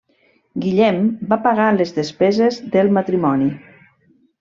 [0.63, 0.97] Guillem
[1.35, 3.57] va pagar les despeses del matrimoni.